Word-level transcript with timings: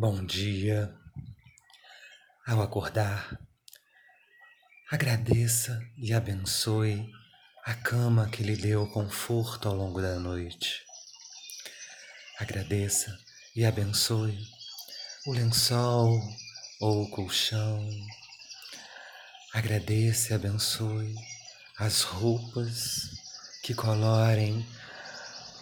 Bom 0.00 0.24
dia. 0.24 0.90
Ao 2.46 2.62
acordar, 2.62 3.38
agradeça 4.90 5.78
e 5.98 6.14
abençoe 6.14 7.12
a 7.66 7.74
cama 7.74 8.26
que 8.30 8.42
lhe 8.42 8.56
deu 8.56 8.86
conforto 8.86 9.68
ao 9.68 9.74
longo 9.74 10.00
da 10.00 10.18
noite. 10.18 10.82
Agradeça 12.38 13.14
e 13.54 13.62
abençoe 13.62 14.38
o 15.26 15.34
lençol 15.34 16.18
ou 16.80 17.02
o 17.02 17.10
colchão. 17.10 17.86
Agradeça 19.52 20.32
e 20.32 20.34
abençoe 20.34 21.14
as 21.78 22.00
roupas 22.00 23.10
que 23.62 23.74
colorem 23.74 24.66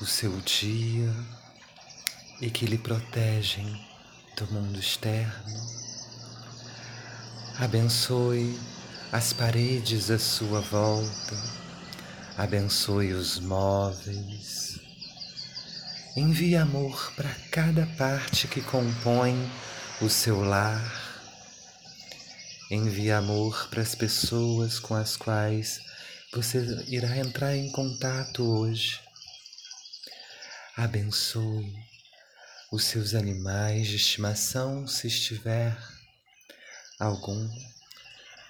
o 0.00 0.04
seu 0.04 0.40
dia 0.40 1.14
e 2.40 2.50
que 2.50 2.66
lhe 2.66 2.78
protegem 2.78 3.93
do 4.36 4.46
mundo 4.52 4.78
externo. 4.78 5.54
Abençoe 7.58 8.58
as 9.12 9.32
paredes 9.32 10.10
à 10.10 10.18
sua 10.18 10.60
volta, 10.60 11.36
abençoe 12.36 13.12
os 13.12 13.38
móveis. 13.38 14.80
Envie 16.16 16.56
amor 16.56 17.12
para 17.14 17.32
cada 17.50 17.86
parte 17.98 18.48
que 18.48 18.60
compõe 18.60 19.50
o 20.00 20.08
seu 20.08 20.40
lar. 20.42 21.02
Envie 22.70 23.12
amor 23.12 23.68
para 23.68 23.82
as 23.82 23.94
pessoas 23.94 24.80
com 24.80 24.94
as 24.94 25.16
quais 25.16 25.80
você 26.32 26.58
irá 26.88 27.16
entrar 27.18 27.56
em 27.56 27.70
contato 27.70 28.42
hoje. 28.44 29.00
Abençoe 30.76 31.93
os 32.74 32.86
seus 32.86 33.14
animais 33.14 33.86
de 33.86 33.94
estimação, 33.94 34.84
se 34.88 35.06
estiver 35.06 35.78
algum. 36.98 37.48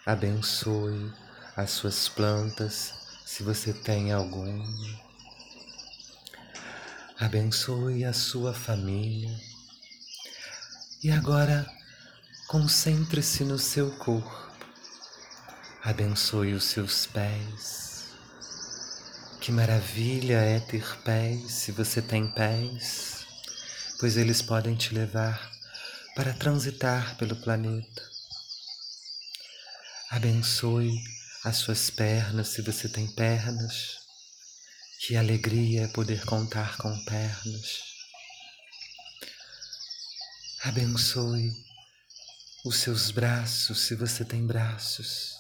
Abençoe 0.06 1.12
as 1.54 1.72
suas 1.72 2.08
plantas, 2.08 2.94
se 3.26 3.42
você 3.42 3.74
tem 3.74 4.12
algum. 4.12 4.64
Abençoe 7.20 8.06
a 8.06 8.14
sua 8.14 8.54
família. 8.54 9.38
E 11.02 11.10
agora, 11.10 11.70
concentre-se 12.48 13.44
no 13.44 13.58
seu 13.58 13.90
corpo. 13.98 14.50
Abençoe 15.82 16.54
os 16.54 16.64
seus 16.64 17.04
pés. 17.04 18.06
Que 19.38 19.52
maravilha 19.52 20.38
é 20.38 20.60
ter 20.60 20.98
pés, 21.02 21.52
se 21.52 21.72
você 21.72 22.00
tem 22.00 22.26
pés 22.26 23.23
pois 24.04 24.18
eles 24.18 24.42
podem 24.42 24.74
te 24.74 24.92
levar 24.92 25.50
para 26.14 26.34
transitar 26.34 27.16
pelo 27.16 27.34
planeta. 27.36 28.02
Abençoe 30.10 31.02
as 31.42 31.56
suas 31.56 31.88
pernas 31.88 32.48
se 32.48 32.60
você 32.60 32.86
tem 32.86 33.06
pernas. 33.06 33.96
Que 35.00 35.16
alegria 35.16 35.84
é 35.84 35.88
poder 35.88 36.22
contar 36.26 36.76
com 36.76 36.94
pernas. 37.06 37.78
Abençoe 40.64 41.50
os 42.62 42.76
seus 42.76 43.10
braços 43.10 43.86
se 43.86 43.94
você 43.94 44.22
tem 44.22 44.46
braços. 44.46 45.32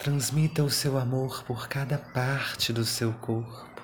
Transmita 0.00 0.64
o 0.64 0.70
seu 0.70 0.98
amor 0.98 1.44
por 1.44 1.68
cada 1.68 1.98
parte 1.98 2.72
do 2.72 2.84
seu 2.84 3.12
corpo 3.12 3.77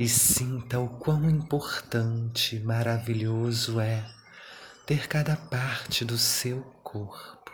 e 0.00 0.08
sinta 0.08 0.80
o 0.80 0.88
quão 0.88 1.28
importante 1.28 2.56
e 2.56 2.60
maravilhoso 2.60 3.78
é 3.78 4.02
ter 4.86 5.06
cada 5.06 5.36
parte 5.36 6.06
do 6.06 6.16
seu 6.16 6.62
corpo, 6.82 7.52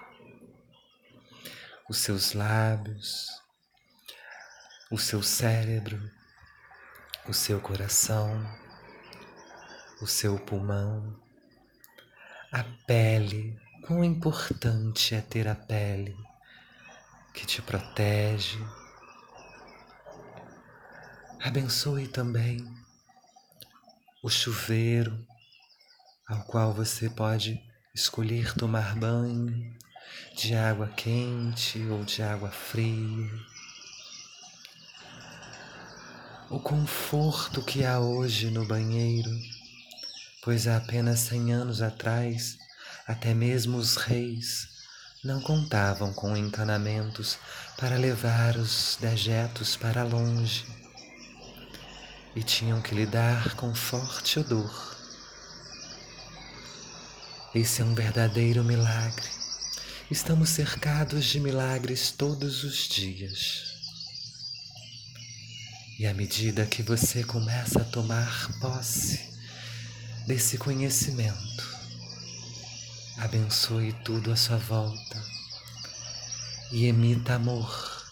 os 1.90 1.98
seus 1.98 2.35
lábios, 2.35 3.27
o 4.92 4.96
seu 4.96 5.24
cérebro, 5.24 6.01
o 7.29 7.35
seu 7.35 7.61
coração, 7.61 8.40
o 10.01 10.06
seu 10.06 10.39
pulmão, 10.39 11.20
a 12.52 12.62
pele. 12.86 13.58
Quão 13.85 14.05
importante 14.05 15.17
é 15.17 15.20
ter 15.20 15.48
a 15.48 15.56
pele 15.56 16.17
que 17.35 17.45
te 17.45 17.61
protege, 17.61 18.64
Abençoe 21.41 22.08
também 22.08 22.67
o 24.23 24.29
chuveiro 24.29 25.24
ao 26.27 26.42
qual 26.45 26.73
você 26.73 27.08
pode 27.08 27.63
escolher 27.95 28.55
tomar 28.55 28.97
banho 28.97 29.77
de 30.35 30.55
água 30.55 30.89
quente 30.89 31.79
ou 31.89 32.05
de 32.05 32.23
água 32.23 32.51
fria. 32.51 33.30
O 36.51 36.58
conforto 36.58 37.63
que 37.63 37.85
há 37.85 38.01
hoje 38.01 38.51
no 38.51 38.67
banheiro, 38.67 39.30
pois 40.42 40.67
há 40.67 40.79
apenas 40.79 41.20
cem 41.20 41.53
anos 41.53 41.83
atrás, 41.83 42.57
até 43.07 43.35
mesmo 43.35 43.77
os 43.77 43.97
reis 43.97 44.68
não 45.23 45.41
contavam 45.41 46.13
com 46.13 46.36
encanamentos 46.36 47.39
para 47.79 47.97
levar 47.97 48.57
os 48.57 48.97
dejetos 49.01 49.77
para 49.77 50.03
longe 50.03 50.86
e 52.36 52.42
tinham 52.42 52.83
que 52.83 52.95
lidar 52.95 53.57
com 53.57 53.74
forte 53.74 54.39
odor. 54.39 54.95
Esse 57.55 57.80
é 57.80 57.85
um 57.85 57.95
verdadeiro 57.95 58.63
milagre. 58.63 59.27
Estamos 60.11 60.51
cercados 60.51 61.24
de 61.24 61.41
milagres 61.41 62.13
todos 62.13 62.63
os 62.63 62.86
dias. 62.89 63.74
E 65.98 66.07
à 66.07 66.13
medida 66.13 66.67
que 66.67 66.83
você 66.83 67.24
começa 67.24 67.80
a 67.80 67.85
tomar 67.85 68.53
posse 68.61 69.18
desse 70.27 70.58
conhecimento, 70.58 71.77
abençoe 73.17 73.95
tudo 74.05 74.30
à 74.30 74.36
sua 74.36 74.58
volta 74.58 75.24
e 76.70 76.85
emita 76.85 77.36
amor, 77.36 78.05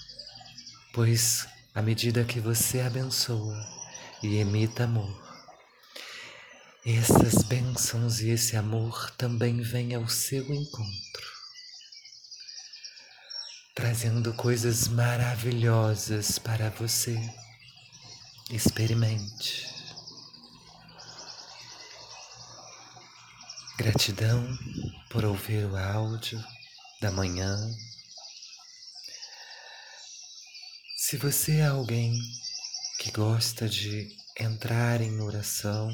pois 0.95 1.47
à 1.75 1.83
medida 1.83 2.25
que 2.25 2.41
você 2.41 2.81
abençoa, 2.81 3.84
e 4.25 4.37
emita 4.39 4.85
amor. 4.85 5.23
Essas 6.83 7.43
bênçãos 7.43 8.21
e 8.21 8.31
esse 8.31 8.57
amor 8.57 9.11
também 9.19 9.61
vêm 9.61 9.95
ao 9.95 10.09
seu 10.09 10.43
encontro, 10.43 11.33
trazendo 13.75 14.33
coisas 14.33 14.89
maravilhosas 14.89 16.39
para 16.39 16.71
você. 16.71 17.19
Experimente. 18.51 19.67
Gratidão 23.77 24.47
por 25.11 25.25
ouvir 25.27 25.67
o 25.67 25.77
áudio 25.77 26.43
da 27.01 27.11
manhã. 27.11 27.57
Se 30.97 31.19
você 31.19 31.57
é 31.57 31.67
alguém 31.67 32.15
que 33.05 33.11
gosta 33.11 33.69
de 33.69 34.09
entrar 34.41 35.03
em 35.03 35.21
oração, 35.21 35.91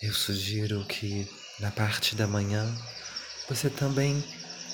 eu 0.00 0.14
sugiro 0.14 0.82
que 0.86 1.28
na 1.60 1.70
parte 1.70 2.16
da 2.16 2.26
manhã 2.26 2.64
você 3.46 3.68
também 3.68 4.24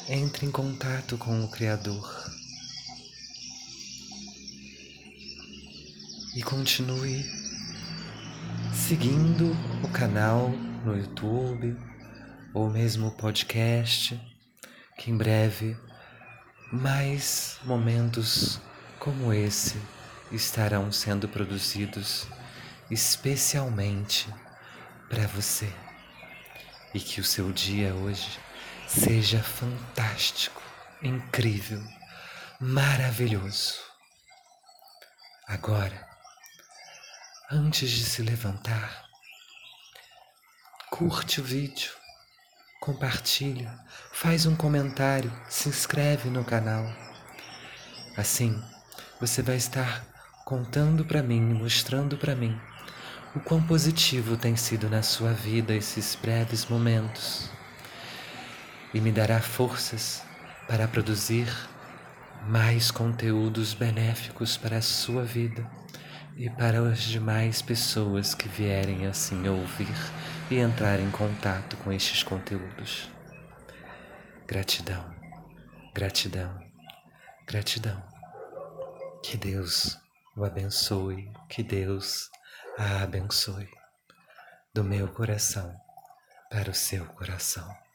entre 0.08 0.46
em 0.46 0.50
contato 0.52 1.18
com 1.18 1.42
o 1.42 1.50
Criador. 1.50 2.08
E 6.36 6.42
continue 6.44 7.24
seguindo 8.72 9.56
o 9.82 9.88
canal 9.88 10.50
no 10.84 10.96
YouTube 10.96 11.76
ou 12.54 12.70
mesmo 12.70 13.08
o 13.08 13.16
podcast, 13.16 14.20
que 14.96 15.10
em 15.10 15.16
breve 15.16 15.76
mais 16.70 17.58
momentos 17.64 18.60
como 19.00 19.32
esse 19.32 19.76
estarão 20.32 20.90
sendo 20.90 21.28
produzidos 21.28 22.26
especialmente 22.90 24.32
para 25.08 25.26
você. 25.26 25.72
E 26.94 27.00
que 27.00 27.20
o 27.20 27.24
seu 27.24 27.52
dia 27.52 27.94
hoje 27.94 28.38
seja 28.86 29.42
fantástico, 29.42 30.62
incrível, 31.02 31.82
maravilhoso. 32.60 33.80
Agora, 35.46 36.08
antes 37.50 37.90
de 37.90 38.04
se 38.04 38.22
levantar, 38.22 39.04
curte 40.90 41.40
o 41.40 41.44
vídeo, 41.44 41.92
compartilha, 42.80 43.78
faz 44.12 44.46
um 44.46 44.56
comentário, 44.56 45.32
se 45.48 45.68
inscreve 45.68 46.30
no 46.30 46.44
canal. 46.44 46.84
Assim, 48.16 48.62
você 49.20 49.42
vai 49.42 49.56
estar 49.56 50.15
contando 50.46 51.04
para 51.04 51.24
mim, 51.24 51.40
mostrando 51.40 52.16
para 52.16 52.36
mim 52.36 52.56
o 53.34 53.40
quão 53.40 53.60
positivo 53.60 54.36
tem 54.36 54.54
sido 54.54 54.88
na 54.88 55.02
sua 55.02 55.32
vida 55.32 55.74
esses 55.74 56.14
breves 56.14 56.66
momentos 56.66 57.50
e 58.94 59.00
me 59.00 59.10
dará 59.10 59.40
forças 59.40 60.22
para 60.68 60.86
produzir 60.86 61.48
mais 62.46 62.92
conteúdos 62.92 63.74
benéficos 63.74 64.56
para 64.56 64.76
a 64.76 64.82
sua 64.82 65.24
vida 65.24 65.68
e 66.36 66.48
para 66.48 66.78
as 66.92 67.00
demais 67.00 67.60
pessoas 67.60 68.32
que 68.32 68.48
vierem 68.48 69.04
assim 69.04 69.48
ouvir 69.48 69.96
e 70.48 70.58
entrar 70.58 71.00
em 71.00 71.10
contato 71.10 71.76
com 71.78 71.92
estes 71.92 72.22
conteúdos. 72.22 73.10
Gratidão, 74.46 75.12
gratidão, 75.92 76.56
gratidão. 77.48 78.00
Que 79.24 79.36
Deus 79.36 80.05
o 80.36 80.44
abençoe, 80.44 81.32
que 81.48 81.62
Deus 81.62 82.30
a 82.76 83.02
abençoe. 83.02 83.70
Do 84.74 84.84
meu 84.84 85.08
coração 85.08 85.74
para 86.50 86.70
o 86.70 86.74
seu 86.74 87.06
coração. 87.06 87.85